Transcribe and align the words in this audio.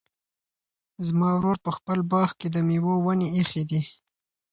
زما 1.05 1.27
ورور 1.35 1.57
په 1.65 1.71
خپل 1.77 1.99
باغ 2.11 2.29
کې 2.39 2.47
د 2.51 2.57
مېوو 2.67 2.93
ونې 3.05 3.27
ایښي 3.35 3.63
دي. 3.69 3.81